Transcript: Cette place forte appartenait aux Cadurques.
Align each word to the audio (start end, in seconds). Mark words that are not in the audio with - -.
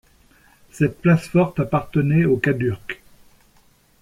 Cette 0.71 0.99
place 0.99 1.27
forte 1.27 1.59
appartenait 1.59 2.25
aux 2.25 2.37
Cadurques. 2.37 3.03